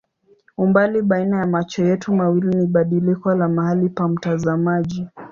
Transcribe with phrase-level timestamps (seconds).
[0.57, 5.07] Umbali baina ya macho yetu mawili ni badiliko la mahali pa mtazamaji.